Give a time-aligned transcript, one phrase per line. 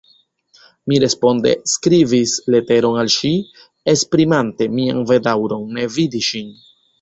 [0.91, 3.31] Mi responde skribis leteron al ŝi,
[3.95, 6.51] esprimante mian bedaŭron ne vidi ŝin.